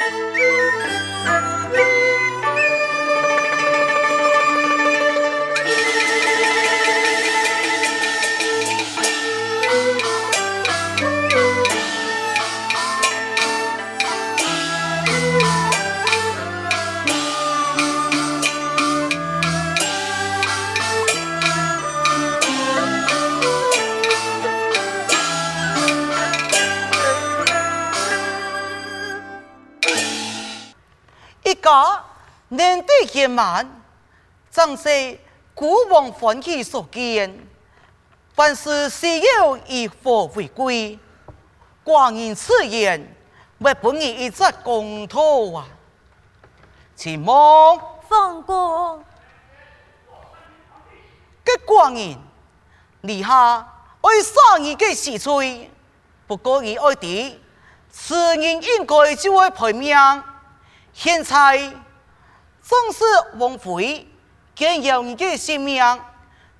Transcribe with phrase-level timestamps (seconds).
[0.00, 0.50] 年
[34.84, 35.18] 是
[35.54, 37.34] 古往欢喜所见。
[38.34, 40.98] 凡事须有以和为贵，
[41.82, 43.16] 寡人此言，
[43.60, 45.20] 为本人一则公道
[45.56, 45.66] 啊。
[46.94, 49.02] 请望奉公，
[51.42, 52.18] 这寡人，
[53.00, 53.56] 你下
[54.02, 55.70] 爱杀你的死罪，
[56.26, 57.40] 不过伊爱的，
[57.90, 59.96] 此人应该就会赔命，
[60.92, 61.72] 现在。
[62.66, 63.04] 正是
[63.36, 64.08] 王妃
[64.54, 65.82] 见有你的性命，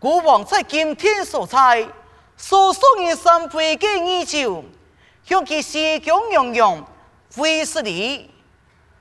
[0.00, 1.88] 古王在今天所在，
[2.36, 4.64] 所送你三杯的御酒，
[5.24, 6.84] 向其喜恭洋洋，
[7.30, 8.28] 非是你，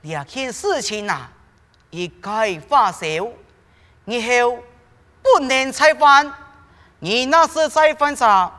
[0.00, 1.30] 两件事情啊，
[1.90, 3.34] 一概发售，
[4.06, 4.58] 以后
[5.22, 6.32] 不能再犯。
[7.00, 8.50] 你那是再犯啥？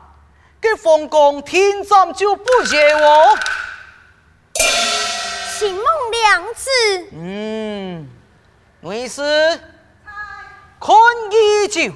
[0.60, 3.38] 给封公天斩就不接我。
[5.58, 6.70] 请孟良子。
[7.12, 8.08] 嗯。
[8.82, 9.22] 为师，
[10.84, 10.92] 看
[11.30, 11.80] 依旧。
[11.80, 11.86] 李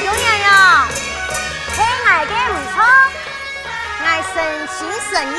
[0.00, 0.88] 东爷呀，
[1.74, 2.74] 听我的唔错，
[4.00, 4.34] 我诚
[4.66, 4.80] 心
[5.10, 5.38] 诚意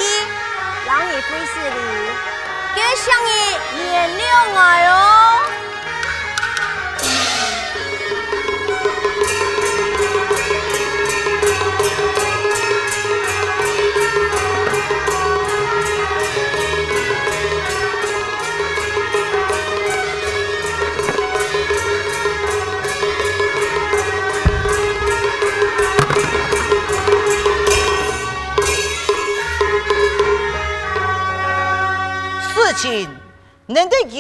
[0.86, 1.80] 让你回师礼，
[2.76, 3.34] 给相爷
[3.74, 4.22] 原谅
[4.54, 4.88] 我哟。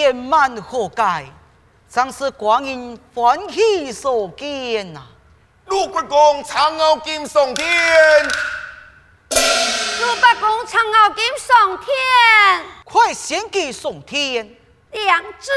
[0.07, 1.25] 圆满和解，
[1.91, 5.07] 正是光阴欢喜所见呐、啊。
[5.66, 7.68] 鲁国公长傲金上天，
[9.31, 14.50] 鲁国公长傲金上天，快献给上天。
[14.91, 15.51] 良子，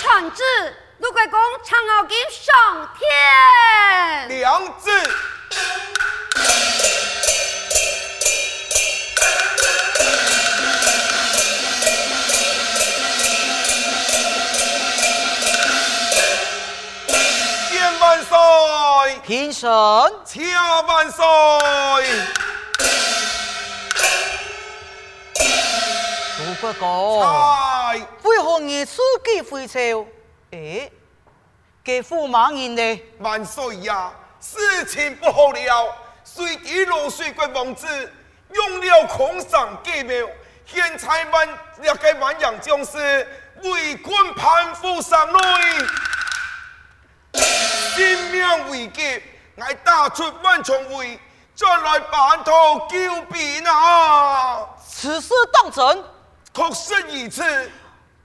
[0.00, 0.42] 臣子，
[1.00, 4.38] 鲁国公长傲金上天。
[4.40, 4.90] 良子。
[19.26, 19.68] 平身，
[20.24, 20.48] 千
[20.86, 21.22] 万岁！
[26.38, 27.20] 鲁国公，
[28.22, 30.06] 为何你自己回朝？
[30.52, 30.90] 哎，
[31.84, 33.02] 给驸马人呢？
[33.18, 34.10] 万岁呀！
[34.40, 35.94] 事情不好了，
[36.38, 37.84] 水底落水国王子
[38.52, 40.12] 用了空上计谋，
[40.64, 41.48] 现在万
[41.80, 43.26] 两个万阳将士
[43.64, 45.40] 为困攀附上内。
[47.32, 49.20] 性命危急，
[49.56, 51.18] 我打出万重围，
[51.56, 54.64] 再来办妥救兵啊！
[54.88, 56.04] 此事当真？
[56.54, 57.72] 确实如此。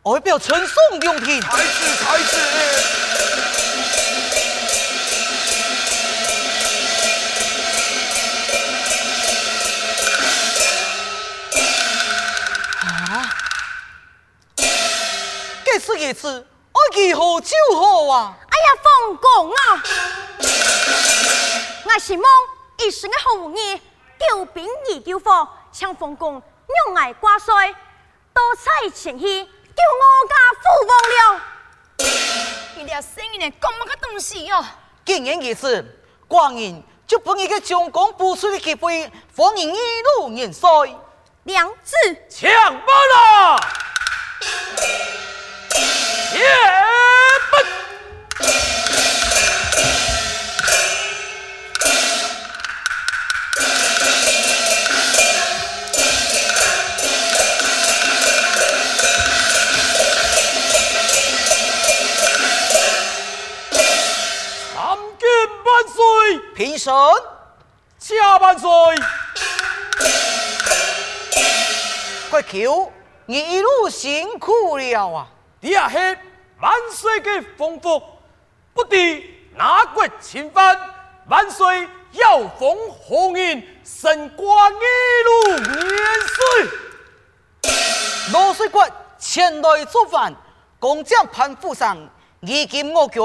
[0.03, 1.41] 外表称颂用天。
[1.41, 3.33] 才子，才子。
[15.74, 18.38] 这是一次，我如何就好啊？
[18.48, 19.84] 哎呀，封公啊！
[21.86, 22.32] 我希望
[22.78, 23.82] 一时的好意，
[24.20, 26.34] 救兵而救火，请封公
[26.86, 27.74] 让爱挂帅，
[28.36, 31.42] 多彩前去救我家父王了。
[32.76, 33.52] 你俩生意呢？
[33.60, 34.64] 讲么个东西哟？
[35.04, 35.84] 既然如此，
[36.30, 40.69] 寡人就把你个将功补出的机会，放你一路元帅。
[41.46, 41.96] 良子，
[42.30, 42.86] 抢吧
[43.16, 43.60] 啦！
[46.33, 46.47] 前门。
[64.74, 65.30] 参见
[65.63, 66.91] 万岁，平身，
[68.00, 68.68] 驾万岁。
[72.31, 72.91] 快舅，
[73.27, 75.27] 你一路辛苦了啊！
[75.63, 75.98] 第二是
[76.60, 78.04] 万岁的丰福，
[78.74, 79.24] 不敌
[79.56, 80.77] 哪国侵犯，
[81.30, 84.77] 万岁要封红印，升官一
[85.24, 85.88] 路年
[86.27, 86.69] 岁。
[88.33, 88.86] 罗水国
[89.18, 90.36] 前来造反，
[90.80, 91.98] 攻将潘府上，
[92.42, 93.24] 以今我军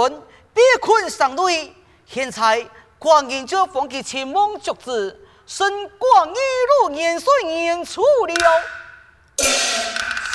[0.55, 1.75] 被困上垒，
[2.07, 2.65] 现在
[3.01, 5.69] 光阴就封其秦梦爵子，升
[5.99, 6.39] 官一
[6.85, 8.35] 路年岁年初了。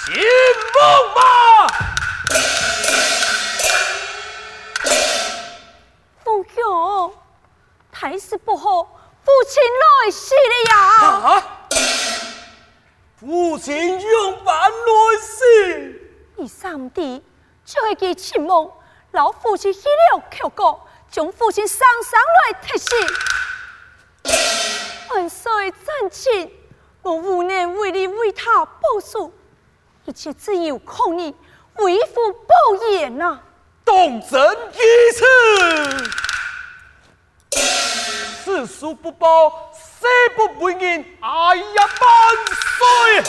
[0.05, 1.21] 秦梦嘛，
[6.21, 7.13] 父兄，
[7.89, 10.75] 态势不好，父亲来世了呀！
[11.07, 11.43] 啊！
[13.17, 14.75] 父亲永伴来
[15.21, 17.23] 世，你三弟
[17.63, 18.69] 就是其秦梦，
[19.11, 22.87] 老父亲去了求国，将父亲上上来提死。
[25.11, 26.51] 万岁 zan 亲，
[27.03, 29.31] 我无能为力为他报仇，
[30.05, 31.33] 一切只有靠你
[31.75, 32.53] 为父报
[32.91, 33.39] 怨呐！
[33.85, 35.25] 东征一次，
[38.43, 40.05] 此书不报，誓
[40.35, 41.05] 不为人。
[41.21, 42.35] 哎呀，万
[42.77, 43.23] 岁！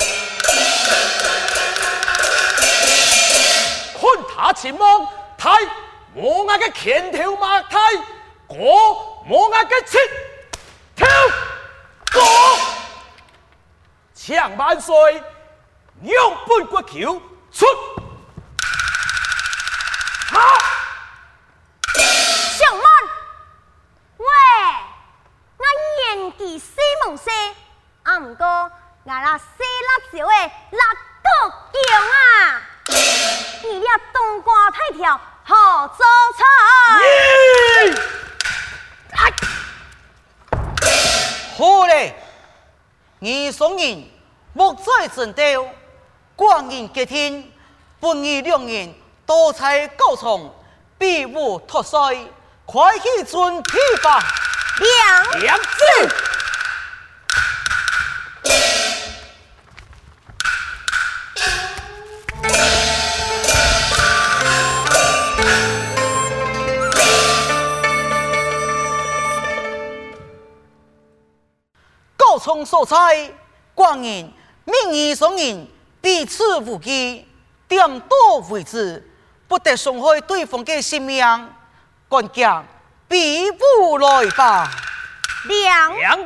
[3.94, 4.02] 看
[4.34, 5.06] 他秦梦，
[5.38, 5.50] 太
[6.12, 7.78] 我那个前头马太，
[8.48, 10.00] 我我那个前
[10.96, 11.06] 头
[12.12, 12.22] 过，
[14.14, 14.94] 强万岁，
[16.02, 16.12] 让
[16.46, 17.66] 本国球出。
[20.30, 20.40] 好，
[22.58, 22.84] 小满，
[24.16, 24.26] 喂，
[25.58, 25.64] 我
[26.16, 26.74] 演技西
[27.04, 27.30] 蒙西，
[28.02, 28.70] 啊唔过，我
[29.04, 29.44] 那西
[29.86, 30.32] 辣椒的
[30.72, 31.28] 辣到
[31.72, 32.62] 强啊！
[33.62, 36.04] 你俩冬瓜太条好做
[36.36, 36.42] 菜。
[39.16, 39.24] 哎，
[41.56, 42.14] 好嘞，
[43.20, 44.04] 你送人
[44.52, 45.68] 莫再争斗，
[46.36, 47.44] 光阴结天，
[48.00, 48.92] 本义两人
[49.24, 50.52] 多才高从，
[50.98, 52.26] 比武脱帅，
[52.66, 54.18] 快去准备吧。
[54.80, 56.08] 两两字。
[72.16, 73.32] 高从所在，
[73.72, 74.34] 光阴
[74.64, 75.68] 命义双人
[76.04, 77.26] 彼此无忌，
[77.66, 79.02] 点到为止，
[79.48, 81.24] 不得伤害对方的性命。
[82.10, 82.62] 干将
[83.08, 84.70] 比武来吧。
[85.44, 86.18] 两两。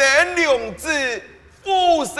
[0.00, 1.22] 生两子，
[1.62, 2.14] 富生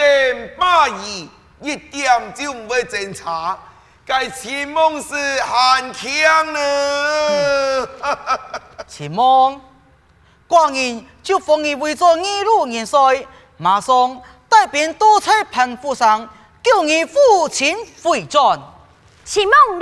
[0.59, 1.29] 百儿，
[1.63, 3.59] 一点就唔会争差。
[4.05, 7.89] 该秦梦是很强呢。
[8.87, 9.59] 秦梦，
[10.47, 16.29] 寡人就封你为做二路元帅，马上带兵到在盘虎上，
[16.63, 18.61] 叫你父亲回转。
[19.25, 19.79] 秦梦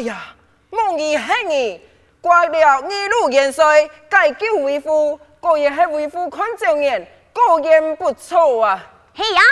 [0.00, 0.24] 两字。
[2.22, 8.84] 二路元帅改救为父，果然系为父看照眼，果然不错啊！
[9.14, 9.42] 系啊，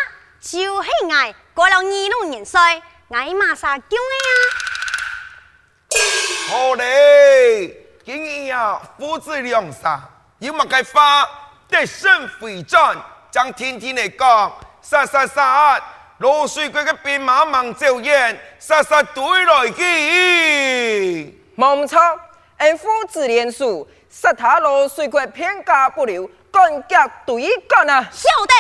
[0.41, 4.35] 就是爱过了二路元帅，爱马上叫你啊！
[6.49, 7.69] 好嘞，
[8.05, 10.01] 今日啊，父子两杀，
[10.39, 11.29] 有乜嘅话
[11.69, 12.97] 得胜回转，
[13.31, 15.81] 将天天嚟讲，杀杀杀，
[16.19, 22.01] 罗水鬼的兵马忙照眼，杀杀对来见，冇错。
[22.57, 28.09] 恩父子连署，杀他罗水鬼片甲不留，干甲对干啊！
[28.11, 28.55] 晓得。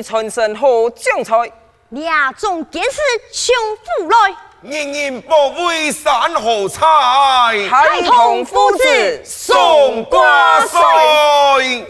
[0.00, 1.52] 梦儿传神好将才，
[1.90, 2.98] 两种见识
[3.30, 6.86] 相父来，人人保卫山河彩，
[7.68, 11.84] 孩童父子送瓜帅。